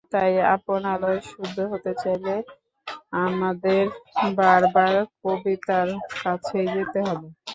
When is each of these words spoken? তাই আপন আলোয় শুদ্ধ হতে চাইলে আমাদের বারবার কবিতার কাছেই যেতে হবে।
তাই 0.11 0.31
আপন 0.55 0.81
আলোয় 0.93 1.19
শুদ্ধ 1.29 1.57
হতে 1.71 1.91
চাইলে 2.01 2.35
আমাদের 3.21 3.83
বারবার 4.37 4.93
কবিতার 5.21 5.87
কাছেই 6.15 6.67
যেতে 6.75 6.99
হবে। 7.07 7.27